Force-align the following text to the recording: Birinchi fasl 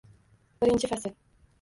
Birinchi 0.63 0.91
fasl 0.95 1.15